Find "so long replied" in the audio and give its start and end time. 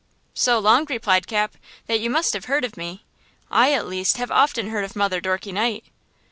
0.33-1.27